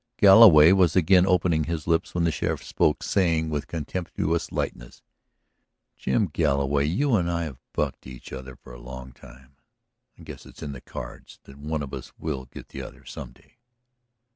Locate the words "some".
13.05-13.31